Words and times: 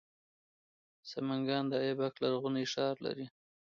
سمنګان 1.11 1.63
د 1.69 1.73
ایبک 1.85 2.13
لرغونی 2.23 2.65
ښار 2.73 2.95
لري 3.05 3.25